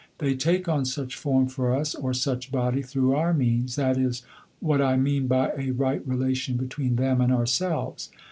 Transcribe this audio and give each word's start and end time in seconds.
They 0.17 0.33
take 0.33 0.67
on 0.67 0.83
such 0.85 1.15
form 1.15 1.45
for 1.45 1.75
us 1.75 1.93
or 1.93 2.11
such 2.11 2.51
body 2.51 2.81
through 2.81 3.13
our 3.15 3.35
means; 3.35 3.75
that 3.75 3.99
is 3.99 4.23
what 4.59 4.81
I 4.81 4.97
mean 4.97 5.27
by 5.27 5.51
a 5.55 5.69
right 5.69 6.01
relation 6.07 6.57
between 6.57 6.95
them 6.95 7.21
and 7.21 7.31
ourselves. 7.31 8.09